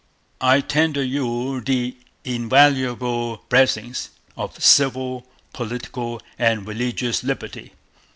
[0.41, 7.73] I tender you the invaluable blessings of Civil, Political, and Religious Liberty...